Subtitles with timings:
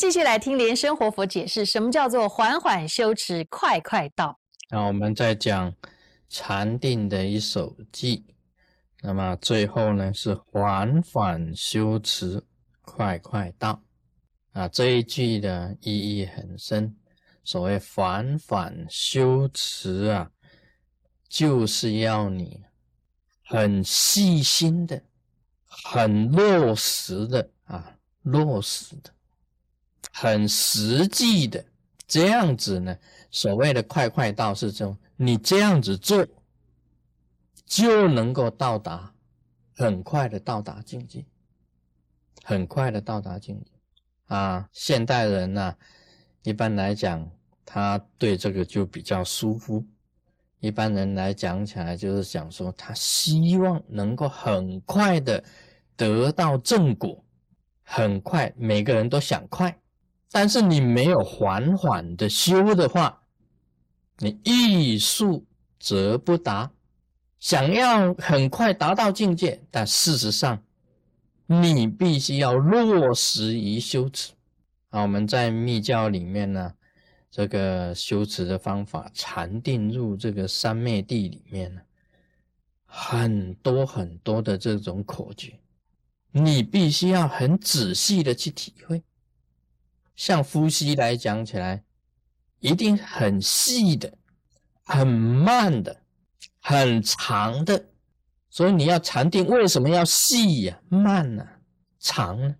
[0.00, 4.40] 继续来听莲生活佛解释，什么叫做缓缓修持，快快到。
[4.70, 5.74] 那我们在讲
[6.26, 8.24] 禅定的一首偈，
[9.02, 12.42] 那么最后呢是缓缓修持，
[12.80, 13.82] 快快到。
[14.52, 16.96] 啊，这一句的意义很深。
[17.44, 20.30] 所谓缓缓修持啊，
[21.28, 22.62] 就是要你
[23.44, 25.02] 很细心的、
[25.66, 29.10] 很落实的啊，落实的、
[30.12, 31.64] 很实际的
[32.06, 32.96] 这样子呢。
[33.30, 36.26] 所谓的快快到是这种，你这样子做
[37.64, 39.14] 就能够到达，
[39.76, 41.24] 很快的到达境界，
[42.42, 43.70] 很快的到达境界。
[44.26, 45.76] 啊，现代人呢，
[46.42, 47.30] 一般来讲，
[47.64, 49.84] 他对这个就比较舒服。
[50.58, 55.42] 一般人来讲起来，就是想说，他希望能够很快的
[55.96, 57.24] 得到正果，
[57.82, 59.76] 很快，每个人都想快。
[60.30, 63.22] 但是你没有缓缓的修的话，
[64.18, 65.46] 你欲速
[65.78, 66.70] 则不达。
[67.38, 70.62] 想要很快达到境界，但事实上。
[71.52, 74.34] 你必须要落实于修持
[74.90, 75.02] 啊！
[75.02, 76.74] 我们在密教里面呢，
[77.28, 81.80] 这个修持的方法，禅定入这个三昧地里面呢，
[82.86, 85.58] 很多很多的这种口诀，
[86.30, 89.02] 你必须要很仔细的去体会。
[90.20, 91.82] 像呼吸来讲起来，
[92.58, 94.18] 一定很细的、
[94.84, 96.02] 很慢的、
[96.60, 97.86] 很长的。
[98.50, 101.48] 所以你要禅定，为什么要细呀、慢呢、
[101.98, 102.54] 长呢？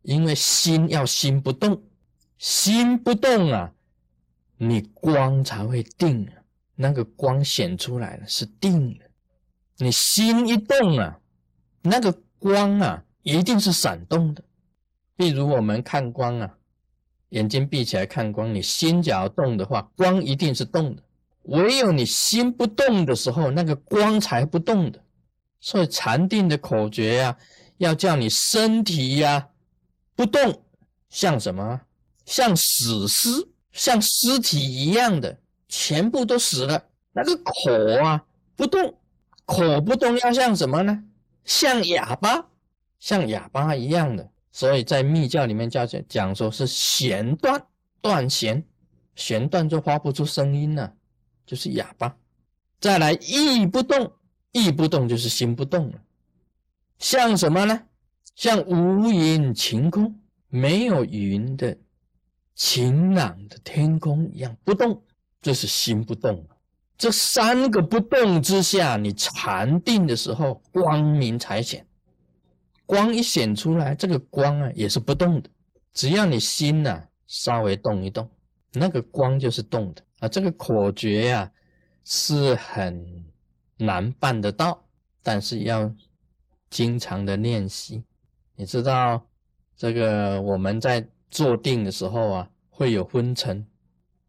[0.00, 1.82] 因为心要心不动，
[2.38, 3.70] 心不动啊，
[4.56, 6.32] 你光才会定啊。
[6.74, 9.04] 那个光显出来了是定的，
[9.76, 11.20] 你心一动啊，
[11.82, 14.42] 那个光啊一定是闪动的。
[15.14, 16.58] 比如我们看光啊，
[17.32, 21.02] 眼睛闭起来看光，你心只要动的话，光一定是动的。
[21.44, 25.02] 唯有你心不动的时候，那个光才不动的。
[25.58, 27.36] 所以禅定的口诀呀，
[27.78, 29.48] 要叫你身体呀
[30.14, 30.62] 不动，
[31.08, 31.80] 像什么？
[32.26, 33.30] 像死尸，
[33.72, 35.38] 像尸体一样的，
[35.68, 36.84] 全部都死了。
[37.12, 38.22] 那个口啊
[38.54, 38.94] 不动，
[39.46, 41.02] 口不动要像什么呢？
[41.44, 42.46] 像哑巴，
[43.00, 44.28] 像哑巴一样的。
[44.52, 47.60] 所以在密教里面叫讲讲说是弦断，
[48.00, 48.64] 断弦，
[49.16, 50.94] 弦断就发不出声音了，
[51.44, 52.16] 就是哑巴。
[52.80, 54.12] 再来意不动。
[54.54, 56.02] 意不动就是心不动了，
[56.98, 57.84] 像什么呢？
[58.34, 60.14] 像无云晴空，
[60.48, 61.74] 没有云的
[62.54, 65.02] 晴朗的天空一样不动，
[65.40, 66.56] 这是心不动了
[66.98, 71.86] 这三个不动之下，你禅定的时候，光明才显。
[72.92, 75.48] 光一显出来，这个光啊也是不动的。
[75.94, 78.28] 只要你心呐稍微动一动，
[78.74, 80.28] 那个光就是动的啊。
[80.28, 81.50] 这个口诀呀
[82.04, 83.24] 是很。
[83.78, 84.84] 难办得到，
[85.24, 85.92] 但是要
[86.70, 88.04] 经常的练习。
[88.54, 89.26] 你知道，
[89.76, 93.66] 这个我们在坐定的时候啊，会有昏沉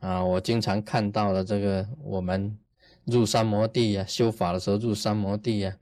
[0.00, 0.22] 啊。
[0.22, 2.58] 我经常看到了这个，我们
[3.04, 5.74] 入三摩地呀，修法的时候入三摩地呀，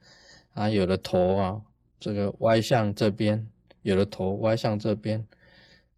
[0.55, 1.61] 啊，有的头啊，
[1.99, 3.47] 这个歪向这边，
[3.83, 5.27] 有的头歪向这边，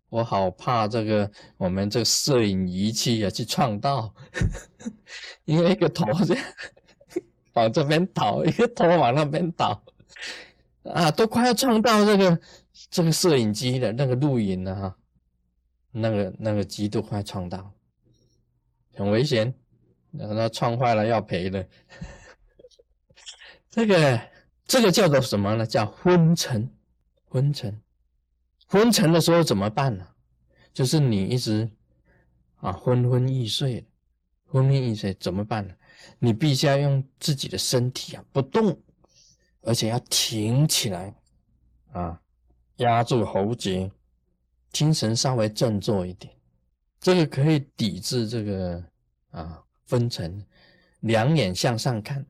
[0.08, 4.14] 我好怕这个我们这个摄影仪器啊去撞到，
[5.44, 6.44] 因为一个头这样。
[7.54, 9.82] 往这边倒，一个头往那边倒，
[10.84, 12.40] 啊，都快要撞到这个
[12.88, 14.96] 这个摄影机的那个录影了哈，
[15.90, 17.72] 那个那个机都快撞到，
[18.94, 19.52] 很危险，
[20.12, 21.66] 让它撞坏了要赔的。
[23.68, 24.20] 这个
[24.68, 25.66] 这个叫做什么呢？
[25.66, 26.70] 叫昏沉，
[27.24, 27.82] 昏沉，
[28.66, 30.06] 昏沉的时候怎么办呢？
[30.74, 31.68] 就是你一直
[32.56, 33.88] 啊昏昏欲睡，
[34.44, 35.74] 昏昏欲睡怎么办呢？
[36.18, 38.78] 你必须要用自己的身体啊不动，
[39.62, 41.14] 而且要挺起来
[41.92, 42.20] 啊，
[42.76, 43.90] 压住喉结，
[44.70, 46.30] 精神稍微振作一点，
[47.00, 48.84] 这个可以抵制这个
[49.30, 50.44] 啊分层。
[51.00, 52.26] 两眼向上看，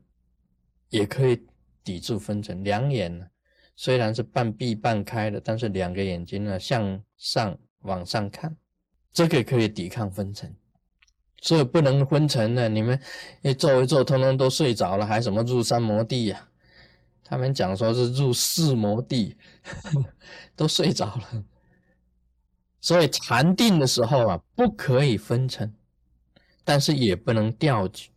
[0.89, 1.45] 也可以
[1.89, 2.63] 抵住分层。
[2.63, 3.25] 两眼呢
[3.75, 8.55] 虽然是半闭半开的，但是两个眼睛呢向上往上看，
[9.11, 10.53] 这个可以抵抗分层。
[11.41, 13.01] 所以不能昏沉的，你们
[13.41, 16.47] 一坐一坐，通通都睡着了，还什么入三摩地呀？
[17.23, 19.35] 他们讲说是入四摩地，
[20.55, 21.43] 都睡着了。
[22.79, 25.73] 所以禅定的时候啊，不可以分沉，
[26.63, 28.11] 但是也不能掉举。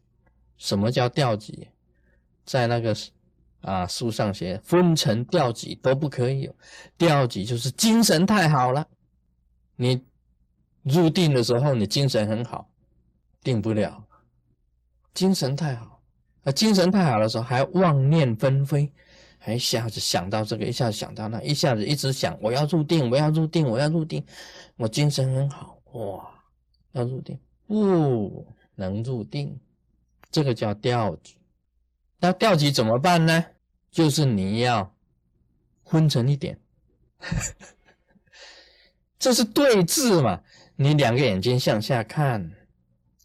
[0.59, 1.69] 什么叫掉举？
[2.45, 2.93] 在那个
[3.63, 6.51] 啊书上写，分沉掉举都不可以。
[6.97, 8.87] 掉举就是精神太好了，
[9.77, 10.01] 你
[10.83, 12.69] 入定的时候你精神很好，
[13.43, 14.05] 定不了，
[15.15, 16.01] 精神太好，
[16.45, 18.93] 啊，精神太好的时候还妄念纷飞，
[19.39, 24.25] 还一下子想到这个，一下子想到那，一下子一直想我要入定，我要入定，我要入定，
[24.77, 26.29] 我精神很好，哇，
[26.93, 28.45] 要入定，不
[28.75, 29.57] 能入定，
[30.31, 31.37] 这个叫掉举。
[32.23, 33.47] 那掉举怎么办呢？
[33.91, 34.95] 就是你要
[35.83, 36.57] 昏沉一点。
[39.19, 40.41] 这是对峙嘛？
[40.77, 42.53] 你两个眼睛向下看，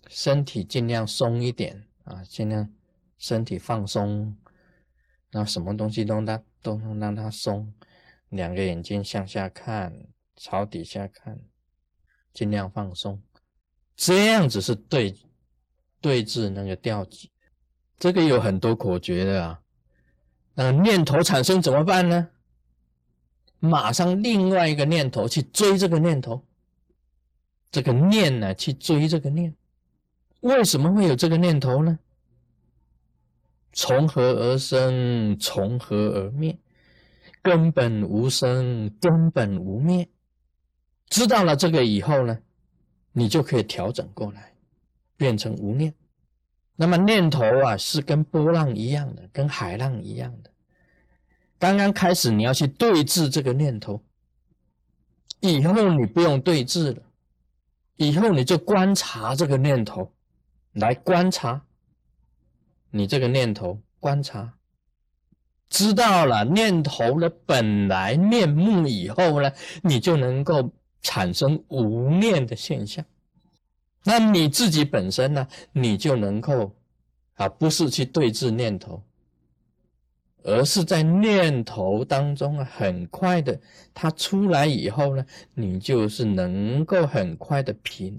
[0.10, 2.74] 身体尽量松一点啊，尽量
[3.20, 4.36] 身体放松，
[5.30, 7.72] 那什么东西都让都能让它松。
[8.30, 11.40] 两个眼睛向下看，朝底下看，
[12.34, 13.22] 尽量放松。
[13.96, 15.16] 这样子是对
[16.02, 17.30] 对峙那个调举，
[17.98, 19.62] 这个有很多口诀的啊。
[20.54, 22.30] 那念头产生怎么办呢？
[23.60, 26.44] 马上另外一个念头去追这个念头，
[27.72, 29.56] 这个念呢去追这个念，
[30.42, 31.98] 为什么会有这个念头呢？
[33.74, 35.38] 从何而生？
[35.40, 36.56] 从何而灭？
[37.42, 40.08] 根本无生，根本无灭。
[41.10, 42.38] 知道了这个以后呢，
[43.12, 44.54] 你就可以调整过来，
[45.16, 45.94] 变成无念。
[46.80, 50.52] 那么念头啊，是跟波浪一样的，跟海浪一样的。
[51.58, 54.00] 刚刚开始你要去对峙这个念头，
[55.40, 57.02] 以后你不用对峙了，
[57.96, 60.14] 以后你就观察这个念头，
[60.74, 61.60] 来观察
[62.92, 64.54] 你这个念头，观察，
[65.70, 69.52] 知道了念头的本来面目以后呢，
[69.82, 70.72] 你就能够
[71.02, 73.04] 产生无念的现象。
[74.08, 76.74] 那你自己本身呢，你就能够
[77.34, 79.04] 啊，不是去对峙念头。
[80.44, 83.60] 而是在念头当中啊，很快的，
[83.94, 88.18] 它出来以后呢，你就是能够很快的平。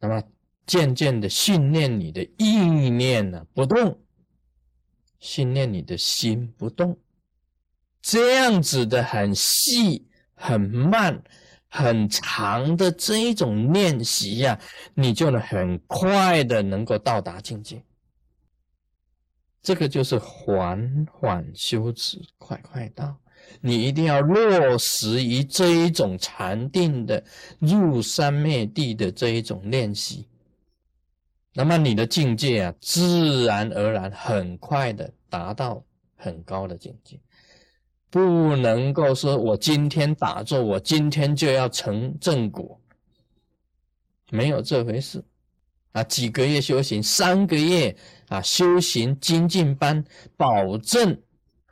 [0.00, 0.22] 那么
[0.66, 2.58] 渐渐的训练你的意
[2.90, 3.98] 念呢不动，
[5.18, 6.98] 训练你的心不动，
[8.02, 11.22] 这样子的很细、很慢、
[11.68, 14.58] 很长的这一种练习呀，
[14.94, 17.82] 你就能很快的能够到达境界。
[19.62, 23.16] 这个就是缓缓修持，快快到。
[23.60, 27.22] 你一定要落实于这一种禅定的
[27.58, 30.26] 入三昧地的这一种练习，
[31.54, 35.82] 那么你的境界啊，自然而然很快的达到
[36.16, 37.18] 很高的境界。
[38.10, 42.80] 不能够说我今天打坐，我今天就要成正果，
[44.30, 45.24] 没有这回事。
[45.92, 47.96] 啊，几个月修行，三个月
[48.28, 50.04] 啊，修行精进班，
[50.36, 51.20] 保证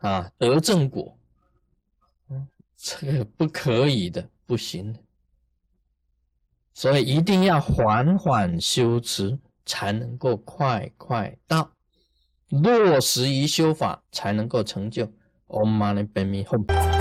[0.01, 1.17] 啊得正果。
[2.77, 5.01] 这个不可以的，不行的。
[6.73, 11.71] 所以一定要缓缓修持，才能够快快到
[12.49, 15.11] 落实于修法，才能够成就。
[15.49, 16.96] Om Mani Padme Hum。